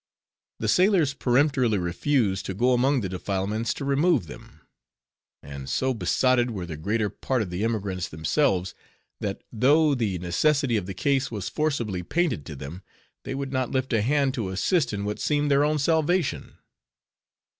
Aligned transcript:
The 0.57 0.67
sailors 0.67 1.13
peremptorily 1.13 1.77
refused 1.77 2.47
to 2.47 2.55
go 2.55 2.73
among 2.73 3.01
the 3.01 3.07
defilements 3.09 3.71
to 3.75 3.85
remove 3.85 4.25
them; 4.25 4.61
and 5.43 5.69
so 5.69 5.93
besotted 5.93 6.49
were 6.49 6.65
the 6.65 6.75
greater 6.75 7.07
part 7.07 7.43
of 7.43 7.51
the 7.51 7.63
emigrants 7.63 8.09
themselves, 8.09 8.73
that 9.19 9.43
though 9.53 9.93
the 9.93 10.17
necessity 10.17 10.75
of 10.75 10.87
the 10.87 10.95
case 10.95 11.29
was 11.29 11.49
forcibly 11.49 12.01
painted 12.01 12.47
to 12.47 12.55
them, 12.55 12.81
they 13.25 13.35
would 13.35 13.53
not 13.53 13.69
lift 13.69 13.93
a 13.93 14.01
hand 14.01 14.33
to 14.33 14.49
assist 14.49 14.91
in 14.91 15.05
what 15.05 15.19
seemed 15.19 15.51
their 15.51 15.63
own 15.63 15.77
salvation. 15.77 16.57